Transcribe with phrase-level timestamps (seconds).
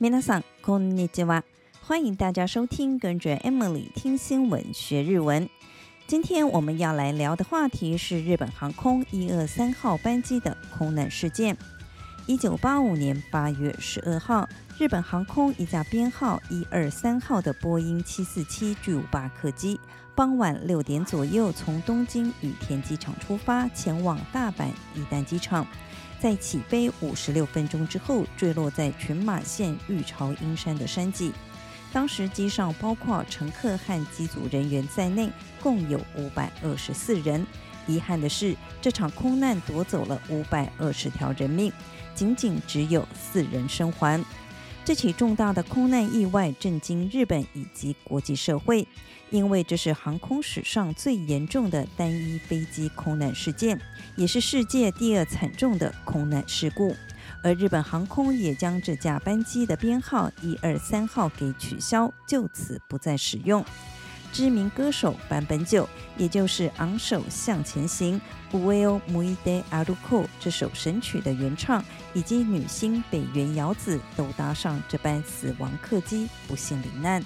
[0.00, 1.42] 皆さんこんにちは，
[1.86, 5.48] 欢迎大家收听，跟着 Emily 听新闻学日文。
[6.06, 11.56] 今天我们要来聊的话题是日本航空一二三号班机的空难事件。
[12.26, 14.48] 一九八五年八月十二号，
[14.78, 19.78] 日本航空一架编号一二三号的波音七四七巨无霸客机，
[20.14, 25.66] 傍晚六点左右从东京羽田机场出发，前往大阪伊丹机场，
[26.19, 31.31] 在起飞五十六分钟之后，坠落在群马县玉朝阴山的山脊。
[31.91, 37.45] 当时机上包括乘客和机组人员在内，共有五百二十四人。
[37.87, 41.73] 遗憾的是，这场空难夺走了五百二十条人命。
[42.13, 44.23] 仅仅只有四人生还，
[44.89, 48.87] 这起重大的空难意外震惊日本以及国际社会，
[49.29, 53.79] 因为这是航空史上最严重的单一飞机空难事件，
[54.15, 56.95] 也是世界第二惨重的空难事故。
[57.43, 63.63] 而日本航空也将这架班机的编号一二三号给取消，就此不再使用。
[64.32, 68.20] 知名歌手坂本九，也就是《昂首向前行》
[68.52, 77.24] 上を向いて歩こう这首神曲的原唱，以及女星北原遥子都搭上这班死亡客机，不幸罹难。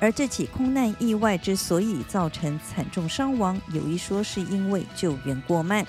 [0.00, 5.86] 而这起空难意外之所以造成惨重伤亡，有一说是因为救援过慢。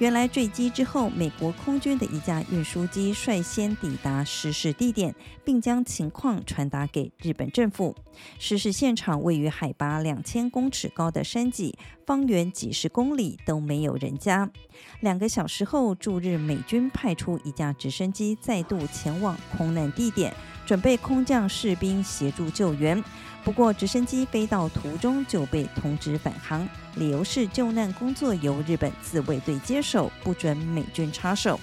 [0.00, 5.14] 原来坠机之后，美国空军的一架运输机率先抵达失事地点，
[5.44, 7.94] 并将情况传达给日本政府。
[8.38, 14.50] 失事现场位于海拔两千公尺高的山脊，方圆几十公里都没有人家。
[15.00, 20.34] 两个小时后，驻日美军派出一架直升机再度前往空难地点，
[20.66, 23.02] 准备空降士兵协助救援。
[23.42, 31.60] 不过，直升机飞到途中就被通知返航，理由是救难工作由日本自卫队接手，不准美军插手。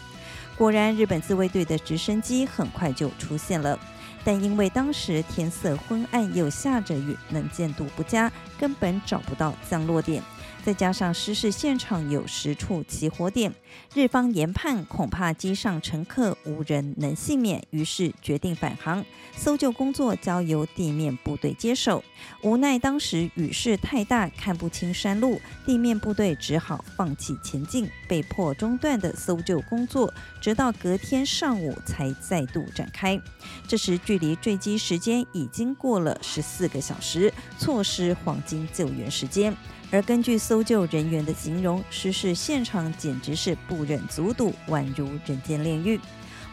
[0.56, 3.80] 果然，日本自卫队的直升机很快就出现了，
[4.24, 10.22] 但因为当时天色昏暗又下着雨，能见度不佳，根本找不到降落点。
[10.64, 13.52] 再加上失事现场有十处起火点，
[13.96, 19.04] 日方研判恐怕机上乘客无人能幸免，于是决定返航，
[19.36, 22.04] 搜救工作交由地面部队接手。
[22.44, 33.20] 无奈当时雨势太大，看不清山路，地面部队只好放弃前进，被迫中断的搜救工作，直到隔天上午才再度展开。
[33.68, 39.56] 这时距离坠机时间已经过了十四个小时，错失黄金救援时间。
[39.90, 45.98] 而根据搜救人员的形容，失事现场简直是不忍卒睹，宛如人间炼狱。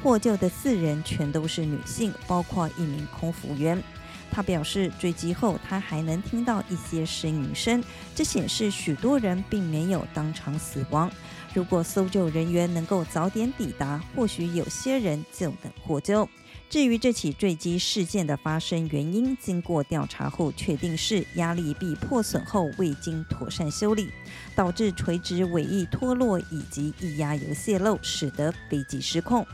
[0.01, 3.83] 获救的四人全都是女性，包括一名空服员。
[4.31, 7.83] 他表示，坠机后他还能听到一些呻吟声，
[8.15, 11.11] 这显示许多人并没有当场死亡。
[11.53, 16.29] 如果搜救人员能够早点抵达，或许有些人就能获救。
[16.71, 24.11] 至于这起坠机事件的发生原因，经过调查后确定是压力臂破损后未经妥善修理，
[24.55, 29.47] 导致垂直尾翼脱落以及液压油泄漏，使得飞机失控。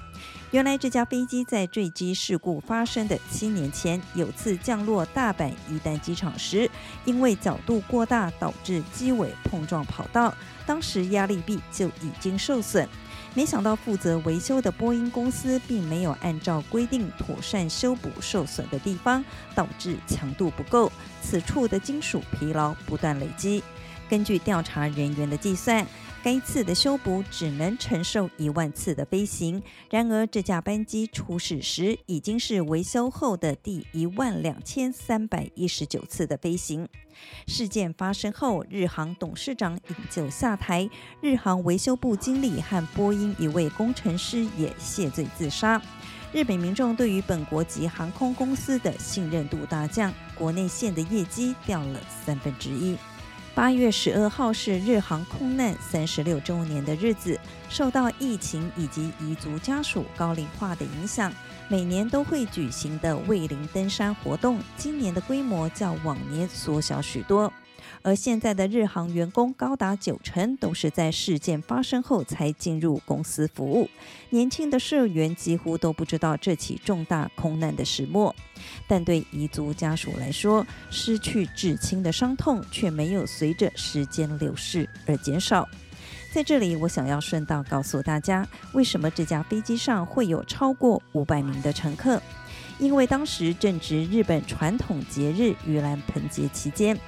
[0.50, 6.68] 原来这架飞机在坠机事故发生的七年前，有次降落大阪伊丹机场时，
[7.04, 10.34] 因为角度过大，导致机尾碰撞跑道，
[10.66, 12.88] 当时压力臂就已经受损。
[13.34, 19.24] 没想到负责维修的波音公司并没有按照规定妥善修补受损的地方，
[19.56, 20.90] 导致强度不够，
[21.20, 23.62] 此处的金属疲劳不断累积。
[24.08, 25.86] 根据调查人员的计算，
[26.22, 36.88] 该次的修补只能承受一万次的飞行，然而这架班机出事时已经是维修后的第一万两千三百一十九次的飞行。
[37.46, 40.88] 事件发生后，日航董事长引咎下台，
[41.20, 45.80] 日航维修部经理和波音一位工程师也谢罪自杀。
[46.32, 52.96] 日本民众对于本国籍航空公司的信任度大降，国内线的业绩掉了三分之一。
[53.54, 57.38] 八月十二号是日航空难三十六周年的日子，
[57.68, 61.32] 受到疫情以及彝族家属高龄化的影响，
[61.68, 67.52] 每年都会举行的慰灵登山活动，今年的规模较往年缩小许多。
[68.04, 73.88] 而现在的日航员工高达九成都是在事件发生后才进入公司服务，
[74.28, 78.36] 年轻的社员几乎都不知道这起重大空难的始末。
[78.86, 85.66] 但对遗族家属来说，失去至亲的伤痛却没有随着时间流逝而减少。
[86.30, 92.20] 在这里，我想要顺道告诉大家，为什么这架飞机上会有超过五百名的乘客。
[92.78, 96.98] 因为当时正值日本传统节日盂兰盆节期间。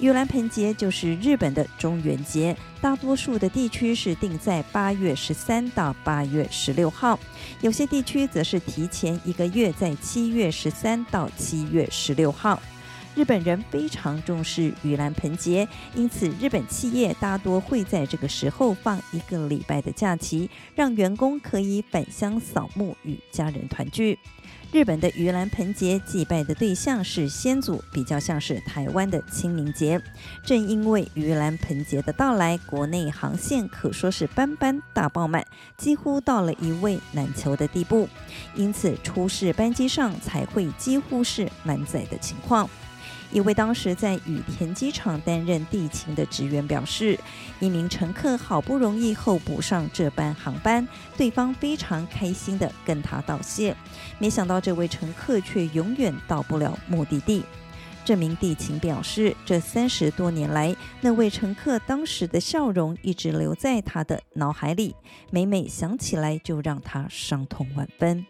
[0.00, 7.18] 盂兰盆节就是日本的中元节，大多数的地区是定在八月十三到八月十六号，
[7.60, 12.60] 有些地区则是提前一个月，在七月十三到七月十六号。
[13.14, 24.18] 日本人非常重视盂兰盆节，因此日本企业大多会在这个时候放一个礼拜的假期，让员工可以返乡扫墓，与家人团聚。
[24.72, 29.98] 日本的盂兰盆节祭拜的对象是先祖，比较像是台湾的清明节。
[30.44, 35.46] 正因为盂兰盆节的到来，国内航线可说是班班大爆满，
[35.78, 38.06] 几乎到了一位难求的地步，
[38.54, 42.68] 因此出事班机上才会几乎是满载的情况。
[43.32, 47.18] 一位当时在羽田机场担任地勤的职员表示，
[47.60, 50.86] 一名乘客好不容易候补上这班航班，
[51.16, 53.76] 对方非常开心地跟他道谢，
[54.18, 57.44] 没想到这位乘客却永远到不了目的地。
[58.04, 64.94] 这名地勤表示，这三十多年来，那位乘客当时的笑容一直留在他的脑海里，
[65.30, 68.24] 每每想起来就让他伤痛万分。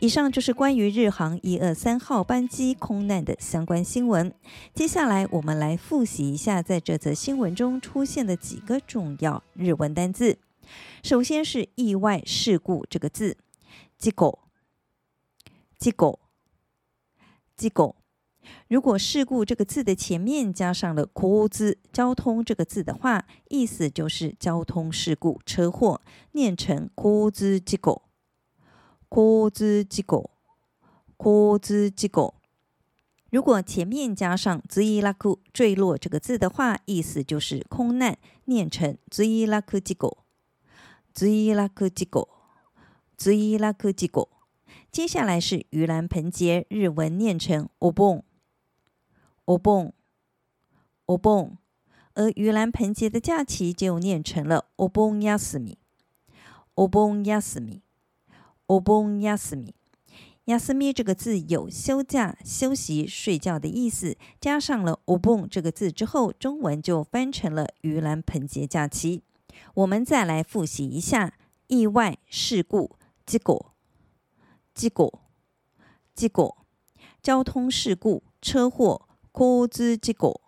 [0.00, 4.32] 以上就是关于日航一二三号班机空难的相关新闻。
[4.74, 10.38] 接下来，我们来复习一下在这则新闻中出现的几个重要日文单字。
[11.02, 13.36] 首先是“意外事故”这个字
[14.00, 14.38] ，“事故
[15.80, 16.18] ”，“事故
[17.58, 17.96] ”，“事故”。
[18.68, 26.00] 如果“事故”这个字的前面加上了“交字”，交通这个字的话，意思就是交通事故、车祸，
[26.32, 28.02] 念成“交通事故”。
[29.09, 30.29] 交通事故，
[31.17, 32.33] 交通事故。
[33.31, 40.19] 如果前面加上“坠落”坠落这个字的话，意思就是空难，念成“坠落事故”。
[41.13, 42.29] 坠落事故，
[43.17, 44.29] 坠落事故。
[44.91, 48.23] 接下来是盂兰盆节，日文念成“お盆”，
[49.45, 49.93] お盆，
[51.05, 51.57] お盆。
[52.13, 55.75] 而盂兰盆节的假期就念成了“お盆休み”，
[56.75, 57.81] お盆休み。
[58.69, 59.73] お盆休み，
[60.45, 69.23] 休み这个字有休假、休息、睡觉的意思，加上了お盆这个字之后，中文就翻成了盂兰盆节假期。
[69.73, 71.33] 我们再来复习一下：
[71.67, 72.97] 意外事故、
[73.27, 73.67] 事故、
[74.75, 75.19] 事故、
[76.15, 76.55] 事故；
[77.21, 80.41] 交通事故、车祸、交通事故、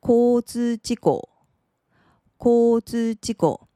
[0.00, 1.28] 交通事故、
[2.38, 3.68] 交通事故；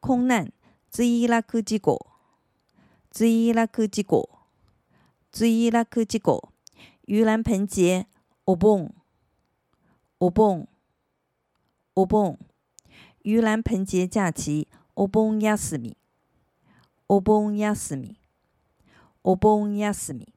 [0.00, 0.52] 空难、
[0.90, 2.11] 坠落事故。
[3.12, 4.28] 坠落事故，
[5.32, 6.50] 坠落事故，
[7.06, 8.06] 盂兰盆节，
[8.44, 8.92] お盆，
[10.18, 10.66] お盆，
[11.94, 12.38] お盆，
[13.22, 15.94] 盂兰盆节假期，お盆休み，
[17.06, 18.16] お盆休み，
[19.22, 20.28] お盆休み。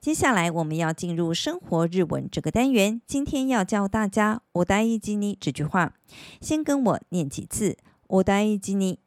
[0.00, 5.92] 接下来我们要进入生活日文这个单元，今天要教大家“お大事に”这句话，
[6.40, 7.76] 先跟我念几次“
[8.08, 8.98] お大事に”，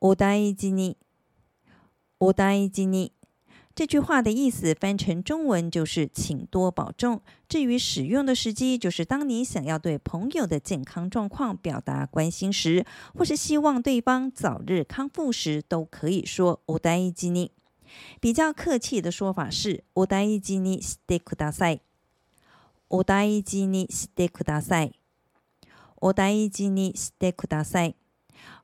[0.00, 0.96] お大事に。
[2.18, 3.12] お大事に
[3.74, 7.20] 这句话的意思翻成中文就是“请多保重”。
[7.48, 17.50] 至于使用的时机，就是当你想要对朋友的健康状况表达关心时，或是希望对方早日康复时，都可以说“お大事に”。
[18.20, 21.80] 比较客气的说法是“お大事にしてください”。
[22.88, 24.92] お大事にしてください。
[25.96, 27.96] お大事にしてください。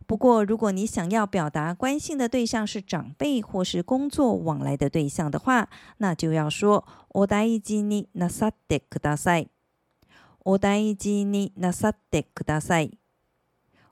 [0.07, 9.49] 不过，如果你想要表达关心的对象是长辈或是工作往来的对象的话，那就要说“お大事になさってください”。
[10.43, 12.99] お大事になさってください。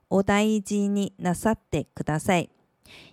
[0.09, 2.49] お大事になさってください。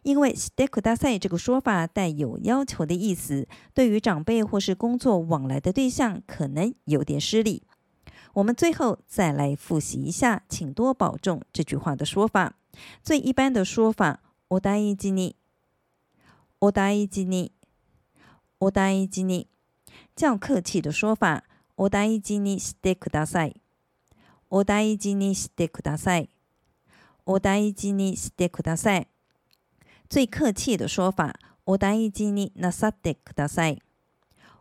[0.03, 7.63] 因为“してください”这个说法带有要求的意思，对于长辈或是工作往来的对象，可能有点失礼。
[8.33, 12.55] 我们最后再来复习一下“请多保重”这句话的说法。
[13.03, 14.19] 最一般的说法，
[14.49, 15.37] お大事に，
[16.61, 17.53] お大事に，
[18.61, 19.49] お大事に。
[20.15, 21.43] 较客气的说法，
[21.77, 23.61] お大事にしてください，
[24.51, 26.31] お大事にしてください，
[27.27, 29.09] お大事にしてください。
[30.09, 31.33] 最客气的说法，
[31.67, 33.83] お大事になさってください，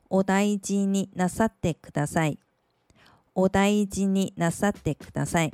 [0.10, 2.40] お大事になさってください。
[3.34, 5.54] お大事になさってください。